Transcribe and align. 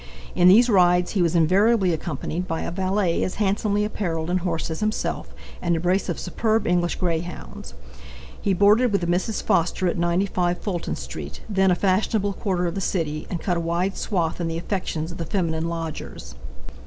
In 0.33 0.47
these 0.47 0.67
rides 0.67 1.11
he 1.11 1.21
was 1.21 1.35
invariably 1.35 1.93
accompanied 1.93 2.47
by 2.47 2.61
a 2.61 2.71
valet 2.71 3.23
as 3.23 3.35
handsomely 3.35 3.85
appareled 3.85 4.31
and 4.31 4.39
horsed 4.39 4.71
as 4.71 4.79
himself, 4.79 5.31
and 5.61 5.75
a 5.75 5.79
brace 5.79 6.09
of 6.09 6.17
superb 6.19 6.65
English 6.65 6.95
greyhounds. 6.95 7.75
He 8.41 8.55
boarded 8.55 8.91
with 8.91 9.03
a 9.03 9.05
Mrs. 9.05 9.43
Foster, 9.43 9.85
at 9.87 9.99
95 9.99 10.57
Fulton 10.59 10.95
street, 10.95 11.41
then 11.47 11.69
a 11.69 11.75
fashionable 11.75 12.33
quarter 12.33 12.65
of 12.65 12.73
the 12.73 12.81
city, 12.81 13.27
and 13.29 13.39
cut 13.39 13.57
a 13.57 13.61
wide 13.61 13.95
swath 13.95 14.41
in 14.41 14.47
the 14.47 14.57
affections 14.57 15.11
of 15.11 15.19
the 15.19 15.23
feminine 15.25 15.69
lodgers. 15.69 16.33